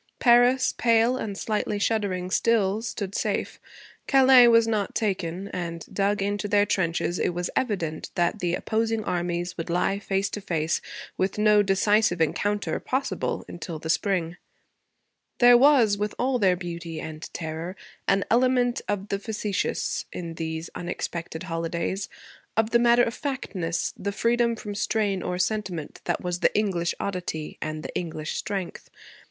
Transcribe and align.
Paris, 0.17 0.73
pale, 0.75 1.15
and 1.15 1.37
slightly 1.37 1.77
shuddering 1.77 2.31
still, 2.31 2.81
stood 2.81 3.13
safe. 3.13 3.59
Calais 4.07 4.47
was 4.47 4.67
not 4.67 4.95
taken, 4.95 5.47
and, 5.49 5.85
dug 5.93 6.23
into 6.23 6.47
their 6.47 6.65
trenches, 6.65 7.19
it 7.19 7.35
was 7.35 7.51
evident 7.55 8.09
that 8.15 8.39
the 8.39 8.55
opposing 8.55 9.03
armies 9.03 9.55
would 9.59 9.69
lie 9.69 9.99
face 9.99 10.27
to 10.27 10.41
face, 10.41 10.81
with 11.17 11.37
no 11.37 11.61
decisive 11.61 12.19
encounter 12.19 12.79
possible 12.79 13.45
until 13.47 13.77
the 13.77 13.91
spring. 13.91 14.37
There 15.37 15.55
was, 15.55 15.99
with 15.99 16.15
all 16.17 16.39
their 16.39 16.55
beauty 16.57 16.99
and 16.99 17.31
terror, 17.31 17.75
an 18.07 18.25
element 18.31 18.81
of 18.87 19.09
the 19.09 19.19
facetious 19.19 20.05
in 20.11 20.33
these 20.33 20.71
unexpected 20.73 21.43
holidays, 21.43 22.09
of 22.57 22.71
the 22.71 22.79
matter 22.79 23.03
of 23.03 23.13
factness, 23.13 23.93
the 23.95 24.11
freedom 24.11 24.55
from 24.55 24.73
strain 24.73 25.21
or 25.21 25.37
sentiment 25.37 26.01
that 26.05 26.21
was 26.23 26.39
the 26.39 26.51
English 26.57 26.95
oddity 26.99 27.59
and 27.61 27.83
the 27.83 27.95
English 27.95 28.35
strength. 28.35 28.89